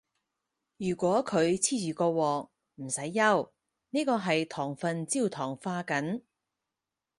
[0.77, 3.51] 如果佢黐住個鑊，唔使憂，
[3.91, 6.23] 呢個係糖分焦糖化緊